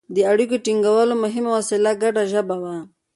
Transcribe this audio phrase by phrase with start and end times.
[0.15, 2.75] د اړیکو ټینګولو مهمه وسیله ګډه ژبه وه